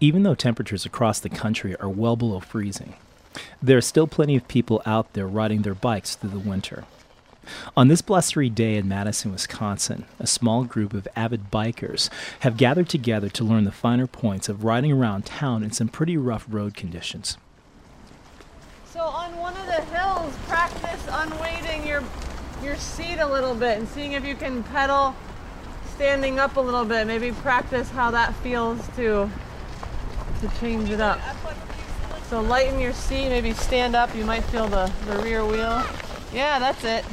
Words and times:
Even 0.00 0.22
though 0.22 0.34
temperatures 0.34 0.84
across 0.84 1.20
the 1.20 1.28
country 1.28 1.76
are 1.76 1.88
well 1.88 2.16
below 2.16 2.40
freezing, 2.40 2.94
there 3.62 3.78
are 3.78 3.82
still 3.82 4.06
plenty 4.06 4.36
of 4.36 4.48
people 4.48 4.82
out 4.84 5.12
there 5.12 5.26
riding 5.26 5.62
their 5.62 5.74
bikes 5.74 6.14
through 6.14 6.30
the 6.30 6.38
winter. 6.38 6.84
On 7.76 7.88
this 7.88 8.02
blustery 8.02 8.48
day 8.48 8.76
in 8.76 8.88
Madison, 8.88 9.32
Wisconsin, 9.32 10.06
a 10.18 10.26
small 10.26 10.64
group 10.64 10.94
of 10.94 11.06
avid 11.14 11.50
bikers 11.50 12.08
have 12.40 12.56
gathered 12.56 12.88
together 12.88 13.28
to 13.28 13.44
learn 13.44 13.64
the 13.64 13.72
finer 13.72 14.06
points 14.06 14.48
of 14.48 14.64
riding 14.64 14.92
around 14.92 15.26
town 15.26 15.62
in 15.62 15.70
some 15.70 15.88
pretty 15.88 16.16
rough 16.16 16.46
road 16.48 16.74
conditions. 16.74 17.36
So 18.86 19.00
on 19.00 19.36
one 19.36 19.56
of 19.56 19.66
the 19.66 19.82
hills, 19.94 20.34
practice 20.46 21.06
unweighting 21.10 21.86
your 21.86 22.02
your 22.62 22.76
seat 22.76 23.18
a 23.18 23.26
little 23.26 23.54
bit 23.54 23.78
and 23.78 23.86
seeing 23.88 24.12
if 24.12 24.24
you 24.24 24.34
can 24.34 24.62
pedal 24.64 25.14
standing 25.94 26.38
up 26.38 26.56
a 26.56 26.60
little 26.60 26.84
bit. 26.84 27.06
Maybe 27.06 27.30
practice 27.30 27.90
how 27.90 28.10
that 28.12 28.34
feels 28.36 28.86
to 28.96 29.30
to 30.48 30.60
change 30.60 30.90
it 30.90 31.00
up. 31.00 31.20
So 32.28 32.40
lighten 32.40 32.80
your 32.80 32.92
seat, 32.92 33.28
maybe 33.28 33.52
stand 33.52 33.94
up. 33.94 34.14
You 34.14 34.24
might 34.24 34.44
feel 34.44 34.66
the, 34.66 34.90
the 35.06 35.18
rear 35.18 35.44
wheel. 35.44 35.82
Yeah, 36.32 36.58
that's 36.58 36.82
it. 36.84 37.04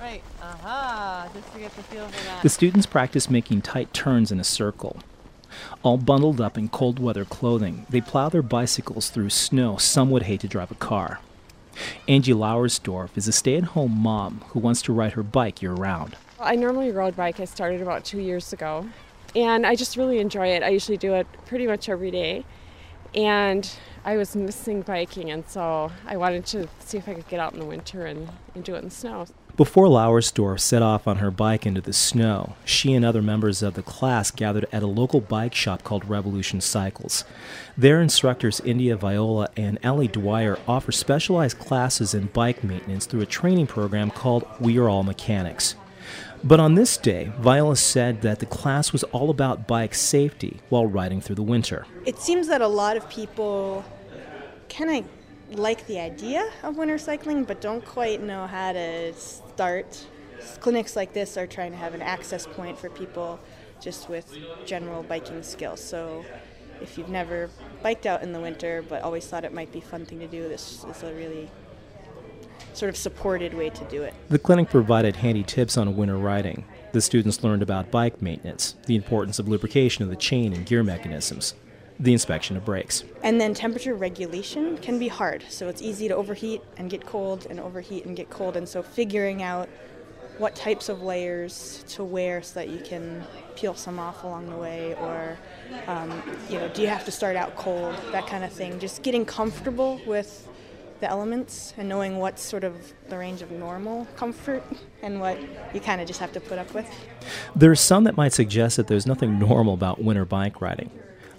Right. 0.00 0.22
Aha. 0.42 1.28
Just 1.34 1.52
to 1.52 1.58
get 1.58 1.74
the 1.76 1.82
feel 1.84 2.08
for 2.08 2.24
that. 2.24 2.42
The 2.42 2.48
students 2.48 2.86
practice 2.86 3.30
making 3.30 3.62
tight 3.62 3.92
turns 3.92 4.32
in 4.32 4.40
a 4.40 4.44
circle. 4.44 4.98
All 5.82 5.98
bundled 5.98 6.40
up 6.40 6.58
in 6.58 6.68
cold 6.68 6.98
weather 6.98 7.24
clothing, 7.24 7.86
they 7.88 8.00
plow 8.00 8.28
their 8.28 8.42
bicycles 8.42 9.08
through 9.08 9.30
snow 9.30 9.76
some 9.76 10.10
would 10.10 10.24
hate 10.24 10.40
to 10.40 10.48
drive 10.48 10.70
a 10.70 10.74
car. 10.74 11.20
Angie 12.08 12.32
Lauersdorf 12.32 13.16
is 13.16 13.28
a 13.28 13.32
stay 13.32 13.56
at 13.56 13.64
home 13.64 13.92
mom 13.92 14.44
who 14.48 14.60
wants 14.60 14.82
to 14.82 14.92
ride 14.92 15.12
her 15.12 15.22
bike 15.22 15.62
year 15.62 15.72
round. 15.72 16.16
I 16.40 16.56
normally 16.56 16.90
road 16.90 17.16
bike. 17.16 17.40
I 17.40 17.44
started 17.44 17.80
about 17.80 18.04
two 18.04 18.20
years 18.20 18.52
ago. 18.52 18.86
And 19.34 19.66
I 19.66 19.74
just 19.74 19.96
really 19.96 20.18
enjoy 20.18 20.48
it. 20.48 20.62
I 20.62 20.68
usually 20.68 20.96
do 20.96 21.14
it 21.14 21.26
pretty 21.46 21.66
much 21.66 21.88
every 21.88 22.10
day. 22.10 22.44
And 23.14 23.68
I 24.04 24.16
was 24.16 24.36
missing 24.36 24.82
biking, 24.82 25.30
and 25.30 25.48
so 25.48 25.90
I 26.06 26.16
wanted 26.16 26.44
to 26.46 26.68
see 26.80 26.98
if 26.98 27.08
I 27.08 27.14
could 27.14 27.28
get 27.28 27.40
out 27.40 27.54
in 27.54 27.60
the 27.60 27.64
winter 27.64 28.04
and, 28.04 28.28
and 28.54 28.62
do 28.62 28.74
it 28.74 28.78
in 28.78 28.84
the 28.86 28.90
snow. 28.90 29.26
Before 29.56 29.86
Lauersdorf 29.86 30.58
set 30.58 30.82
off 30.82 31.06
on 31.06 31.18
her 31.18 31.30
bike 31.30 31.64
into 31.64 31.80
the 31.80 31.92
snow, 31.92 32.56
she 32.64 32.92
and 32.92 33.04
other 33.04 33.22
members 33.22 33.62
of 33.62 33.74
the 33.74 33.82
class 33.82 34.32
gathered 34.32 34.66
at 34.72 34.82
a 34.82 34.88
local 34.88 35.20
bike 35.20 35.54
shop 35.54 35.84
called 35.84 36.08
Revolution 36.08 36.60
Cycles. 36.60 37.24
Their 37.78 38.02
instructors, 38.02 38.60
India 38.60 38.96
Viola 38.96 39.48
and 39.56 39.78
Ellie 39.84 40.08
Dwyer, 40.08 40.58
offer 40.66 40.90
specialized 40.90 41.60
classes 41.60 42.14
in 42.14 42.26
bike 42.26 42.64
maintenance 42.64 43.06
through 43.06 43.20
a 43.20 43.26
training 43.26 43.68
program 43.68 44.10
called 44.10 44.44
We 44.58 44.76
Are 44.76 44.88
All 44.88 45.04
Mechanics. 45.04 45.76
But 46.42 46.60
on 46.60 46.74
this 46.74 46.96
day, 46.96 47.32
Viola 47.38 47.76
said 47.76 48.22
that 48.22 48.38
the 48.38 48.46
class 48.46 48.92
was 48.92 49.02
all 49.04 49.30
about 49.30 49.66
bike 49.66 49.94
safety 49.94 50.60
while 50.68 50.86
riding 50.86 51.20
through 51.20 51.36
the 51.36 51.42
winter. 51.42 51.86
It 52.04 52.18
seems 52.18 52.48
that 52.48 52.60
a 52.60 52.68
lot 52.68 52.96
of 52.96 53.08
people 53.08 53.84
kind 54.68 55.04
of 55.04 55.58
like 55.58 55.86
the 55.86 56.00
idea 56.00 56.50
of 56.62 56.76
winter 56.76 56.98
cycling, 56.98 57.44
but 57.44 57.60
don't 57.60 57.84
quite 57.84 58.22
know 58.22 58.46
how 58.46 58.72
to 58.72 59.14
start. 59.14 60.06
Clinics 60.60 60.96
like 60.96 61.12
this 61.12 61.36
are 61.36 61.46
trying 61.46 61.70
to 61.70 61.78
have 61.78 61.94
an 61.94 62.02
access 62.02 62.46
point 62.46 62.78
for 62.78 62.90
people 62.90 63.38
just 63.80 64.08
with 64.08 64.36
general 64.66 65.02
biking 65.02 65.42
skills. 65.42 65.82
So 65.82 66.24
if 66.80 66.98
you've 66.98 67.08
never 67.08 67.50
biked 67.82 68.06
out 68.06 68.22
in 68.22 68.32
the 68.32 68.40
winter 68.40 68.84
but 68.88 69.02
always 69.02 69.26
thought 69.26 69.44
it 69.44 69.52
might 69.52 69.72
be 69.72 69.78
a 69.78 69.82
fun 69.82 70.04
thing 70.04 70.20
to 70.20 70.26
do, 70.26 70.48
this 70.48 70.84
is 70.84 71.02
a 71.02 71.14
really 71.14 71.50
sort 72.76 72.90
of 72.90 72.96
supported 72.96 73.54
way 73.54 73.70
to 73.70 73.84
do 73.84 74.02
it. 74.02 74.14
The 74.28 74.38
clinic 74.38 74.70
provided 74.70 75.16
handy 75.16 75.42
tips 75.42 75.76
on 75.76 75.96
winter 75.96 76.16
riding. 76.16 76.64
The 76.92 77.00
students 77.00 77.42
learned 77.42 77.62
about 77.62 77.90
bike 77.90 78.22
maintenance, 78.22 78.76
the 78.86 78.96
importance 78.96 79.38
of 79.38 79.48
lubrication 79.48 80.04
of 80.04 80.10
the 80.10 80.16
chain 80.16 80.52
and 80.52 80.64
gear 80.64 80.82
mechanisms, 80.82 81.54
the 81.98 82.12
inspection 82.12 82.56
of 82.56 82.64
brakes. 82.64 83.04
And 83.22 83.40
then 83.40 83.54
temperature 83.54 83.94
regulation 83.94 84.78
can 84.78 84.98
be 84.98 85.08
hard. 85.08 85.44
So 85.48 85.68
it's 85.68 85.82
easy 85.82 86.08
to 86.08 86.14
overheat 86.14 86.62
and 86.76 86.90
get 86.90 87.04
cold 87.06 87.46
and 87.48 87.60
overheat 87.60 88.04
and 88.04 88.16
get 88.16 88.30
cold. 88.30 88.56
And 88.56 88.68
so 88.68 88.82
figuring 88.82 89.42
out 89.42 89.68
what 90.38 90.56
types 90.56 90.88
of 90.88 91.02
layers 91.02 91.84
to 91.88 92.02
wear 92.02 92.42
so 92.42 92.54
that 92.60 92.68
you 92.68 92.80
can 92.80 93.24
peel 93.54 93.74
some 93.74 94.00
off 94.00 94.24
along 94.24 94.50
the 94.50 94.56
way 94.56 94.94
or 94.94 95.38
um, 95.86 96.10
you 96.48 96.58
know 96.58 96.68
do 96.68 96.82
you 96.82 96.88
have 96.88 97.04
to 97.04 97.12
start 97.12 97.36
out 97.36 97.54
cold 97.54 97.94
that 98.10 98.26
kind 98.26 98.42
of 98.42 98.52
thing 98.52 98.80
just 98.80 99.02
getting 99.02 99.24
comfortable 99.24 100.00
with 100.06 100.48
the 101.04 101.10
elements 101.10 101.74
and 101.76 101.86
knowing 101.86 102.16
what's 102.16 102.40
sort 102.40 102.64
of 102.64 102.94
the 103.10 103.18
range 103.18 103.42
of 103.42 103.50
normal 103.50 104.06
comfort 104.16 104.62
and 105.02 105.20
what 105.20 105.38
you 105.74 105.80
kind 105.80 106.00
of 106.00 106.06
just 106.06 106.18
have 106.18 106.32
to 106.32 106.40
put 106.40 106.58
up 106.58 106.72
with. 106.72 106.88
There 107.54 107.70
are 107.70 107.76
some 107.76 108.04
that 108.04 108.16
might 108.16 108.32
suggest 108.32 108.78
that 108.78 108.86
there's 108.86 109.06
nothing 109.06 109.38
normal 109.38 109.74
about 109.74 110.02
winter 110.02 110.24
bike 110.24 110.62
riding. 110.62 110.90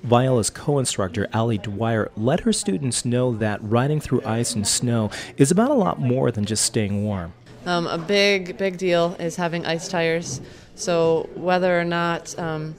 Viola's 0.03 0.51
co 0.51 0.77
instructor, 0.77 1.27
Allie 1.33 1.57
Dwyer, 1.57 2.11
let 2.15 2.41
her 2.41 2.53
students 2.53 3.05
know 3.05 3.33
that 3.37 3.59
riding 3.63 3.99
through 3.99 4.21
ice 4.23 4.53
and 4.53 4.67
snow 4.67 5.09
is 5.35 5.49
about 5.49 5.71
a 5.71 5.73
lot 5.73 5.99
more 5.99 6.29
than 6.29 6.45
just 6.45 6.63
staying 6.63 7.03
warm. 7.03 7.33
Um, 7.65 7.87
a 7.87 7.97
big, 7.97 8.59
big 8.59 8.77
deal 8.77 9.15
is 9.17 9.35
having 9.35 9.65
ice 9.65 9.87
tires. 9.87 10.41
So, 10.75 11.27
whether 11.33 11.79
or 11.79 11.85
not 11.85 12.37
um, 12.37 12.75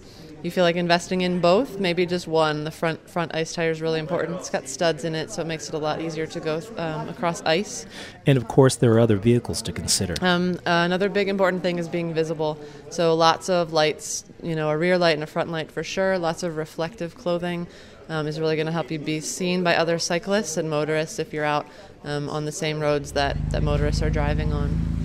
you 0.46 0.52
feel 0.52 0.62
like 0.62 0.76
investing 0.76 1.22
in 1.22 1.40
both, 1.40 1.80
maybe 1.80 2.06
just 2.06 2.28
one. 2.28 2.62
The 2.62 2.70
front 2.70 3.10
front 3.10 3.34
ice 3.34 3.52
tire 3.52 3.72
is 3.72 3.82
really 3.82 3.98
important. 3.98 4.38
It's 4.38 4.48
got 4.48 4.68
studs 4.68 5.02
in 5.02 5.16
it, 5.16 5.32
so 5.32 5.42
it 5.42 5.46
makes 5.48 5.68
it 5.68 5.74
a 5.74 5.78
lot 5.78 6.00
easier 6.00 6.24
to 6.28 6.38
go 6.38 6.62
um, 6.76 7.08
across 7.08 7.42
ice. 7.42 7.84
And 8.26 8.38
of 8.38 8.46
course, 8.46 8.76
there 8.76 8.92
are 8.92 9.00
other 9.00 9.16
vehicles 9.16 9.60
to 9.62 9.72
consider. 9.72 10.14
Um, 10.20 10.54
uh, 10.64 10.86
another 10.86 11.08
big 11.08 11.28
important 11.28 11.64
thing 11.64 11.80
is 11.80 11.88
being 11.88 12.14
visible. 12.14 12.60
So 12.90 13.14
lots 13.16 13.48
of 13.48 13.72
lights, 13.72 14.24
you 14.40 14.54
know, 14.54 14.70
a 14.70 14.78
rear 14.78 14.96
light 14.96 15.14
and 15.14 15.24
a 15.24 15.26
front 15.26 15.50
light 15.50 15.72
for 15.72 15.82
sure. 15.82 16.16
Lots 16.16 16.44
of 16.44 16.56
reflective 16.56 17.16
clothing. 17.16 17.66
Um, 18.08 18.28
is 18.28 18.38
really 18.38 18.54
going 18.54 18.66
to 18.66 18.72
help 18.72 18.92
you 18.92 19.00
be 19.00 19.18
seen 19.18 19.64
by 19.64 19.74
other 19.74 19.98
cyclists 19.98 20.56
and 20.56 20.70
motorists 20.70 21.18
if 21.18 21.32
you're 21.32 21.44
out 21.44 21.66
um, 22.04 22.28
on 22.30 22.44
the 22.44 22.52
same 22.52 22.78
roads 22.78 23.10
that, 23.14 23.50
that 23.50 23.64
motorists 23.64 24.00
are 24.00 24.10
driving 24.10 24.52
on. 24.52 24.95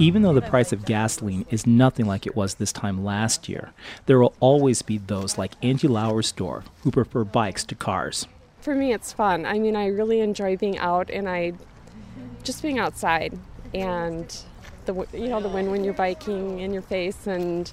Even 0.00 0.22
though 0.22 0.32
the 0.32 0.40
price 0.40 0.72
of 0.72 0.86
gasoline 0.86 1.44
is 1.50 1.66
nothing 1.66 2.06
like 2.06 2.26
it 2.26 2.34
was 2.34 2.54
this 2.54 2.72
time 2.72 3.04
last 3.04 3.50
year, 3.50 3.74
there 4.06 4.18
will 4.18 4.34
always 4.40 4.80
be 4.80 4.96
those 4.96 5.36
like 5.36 5.52
Angie 5.62 5.88
Lauersdorf 5.88 6.64
who 6.80 6.90
prefer 6.90 7.22
bikes 7.22 7.64
to 7.64 7.74
cars. 7.74 8.26
For 8.62 8.74
me, 8.74 8.94
it's 8.94 9.12
fun. 9.12 9.44
I 9.44 9.58
mean, 9.58 9.76
I 9.76 9.88
really 9.88 10.20
enjoy 10.20 10.56
being 10.56 10.78
out 10.78 11.10
and 11.10 11.28
I 11.28 11.52
just 12.42 12.62
being 12.62 12.78
outside 12.78 13.38
and 13.74 14.34
the 14.86 15.06
you 15.12 15.28
know 15.28 15.38
the 15.38 15.50
wind 15.50 15.70
when 15.70 15.84
you're 15.84 15.92
biking 15.92 16.60
in 16.60 16.72
your 16.72 16.80
face 16.80 17.26
and 17.26 17.70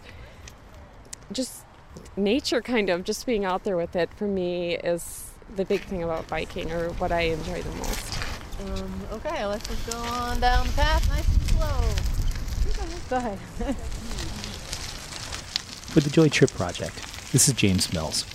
just 1.31 1.63
nature 2.17 2.61
kind 2.61 2.89
of 2.89 3.05
just 3.05 3.25
being 3.25 3.45
out 3.45 3.63
there 3.63 3.77
with 3.77 3.95
it 3.95 4.13
for 4.15 4.27
me 4.27 4.75
is 4.75 5.31
the 5.55 5.63
big 5.63 5.79
thing 5.83 6.03
about 6.03 6.27
biking 6.27 6.73
or 6.73 6.89
what 6.95 7.13
I 7.13 7.21
enjoy 7.21 7.61
the 7.61 7.75
most. 7.75 8.19
Um, 8.65 9.01
okay, 9.13 9.45
let's 9.45 9.65
just 9.65 9.89
go 9.89 9.97
on 9.97 10.41
down 10.41 10.67
the 10.67 10.73
path 10.73 11.07
nice 11.07 11.33
and 11.33 11.43
slow. 11.51 12.16
Go 13.09 13.15
ahead. 13.15 13.39
For 15.87 15.99
the 16.01 16.09
Joy 16.09 16.29
Trip 16.29 16.51
Project, 16.51 16.95
this 17.31 17.47
is 17.47 17.53
James 17.55 17.91
Mills. 17.93 18.25